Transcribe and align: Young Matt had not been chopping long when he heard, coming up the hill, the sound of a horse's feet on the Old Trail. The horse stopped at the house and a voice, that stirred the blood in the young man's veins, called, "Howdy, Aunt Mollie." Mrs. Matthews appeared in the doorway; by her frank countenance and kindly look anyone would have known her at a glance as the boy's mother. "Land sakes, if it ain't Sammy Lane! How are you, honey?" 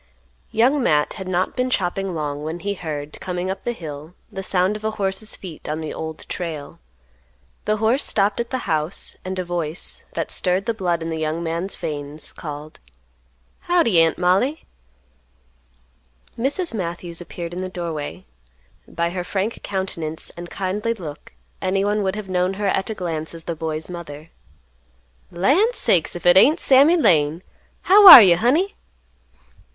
Young 0.49 0.81
Matt 0.81 1.13
had 1.13 1.27
not 1.27 1.55
been 1.55 1.69
chopping 1.69 2.15
long 2.15 2.41
when 2.41 2.61
he 2.61 2.73
heard, 2.73 3.19
coming 3.21 3.51
up 3.51 3.63
the 3.63 3.71
hill, 3.71 4.15
the 4.31 4.41
sound 4.41 4.75
of 4.75 4.83
a 4.83 4.89
horse's 4.97 5.35
feet 5.35 5.69
on 5.69 5.79
the 5.79 5.93
Old 5.93 6.27
Trail. 6.27 6.79
The 7.65 7.77
horse 7.77 8.03
stopped 8.03 8.39
at 8.39 8.49
the 8.49 8.65
house 8.65 9.15
and 9.23 9.37
a 9.37 9.45
voice, 9.45 10.03
that 10.13 10.31
stirred 10.31 10.65
the 10.65 10.73
blood 10.73 11.03
in 11.03 11.09
the 11.11 11.19
young 11.19 11.43
man's 11.43 11.75
veins, 11.75 12.31
called, 12.33 12.79
"Howdy, 13.59 14.01
Aunt 14.01 14.17
Mollie." 14.17 14.65
Mrs. 16.35 16.73
Matthews 16.73 17.21
appeared 17.21 17.53
in 17.53 17.61
the 17.63 17.69
doorway; 17.69 18.25
by 18.87 19.11
her 19.11 19.23
frank 19.23 19.61
countenance 19.61 20.31
and 20.35 20.49
kindly 20.49 20.95
look 20.95 21.33
anyone 21.61 22.01
would 22.01 22.15
have 22.15 22.27
known 22.27 22.55
her 22.55 22.65
at 22.67 22.89
a 22.89 22.95
glance 22.95 23.35
as 23.35 23.43
the 23.43 23.55
boy's 23.55 23.87
mother. 23.87 24.31
"Land 25.29 25.75
sakes, 25.75 26.15
if 26.15 26.25
it 26.25 26.37
ain't 26.37 26.59
Sammy 26.59 26.97
Lane! 26.97 27.43
How 27.83 28.07
are 28.07 28.23
you, 28.23 28.37
honey?" 28.37 28.73